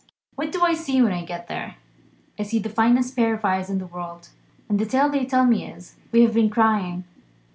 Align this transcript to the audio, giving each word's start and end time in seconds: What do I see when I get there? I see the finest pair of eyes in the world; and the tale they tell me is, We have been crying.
What 0.33 0.51
do 0.51 0.61
I 0.63 0.73
see 0.73 0.99
when 0.99 1.11
I 1.11 1.23
get 1.23 1.47
there? 1.47 1.75
I 2.39 2.41
see 2.41 2.57
the 2.57 2.69
finest 2.71 3.15
pair 3.15 3.35
of 3.35 3.45
eyes 3.45 3.69
in 3.69 3.77
the 3.77 3.85
world; 3.85 4.29
and 4.67 4.79
the 4.79 4.85
tale 4.87 5.09
they 5.09 5.25
tell 5.27 5.45
me 5.45 5.67
is, 5.67 5.95
We 6.11 6.23
have 6.23 6.33
been 6.33 6.49
crying. 6.49 7.03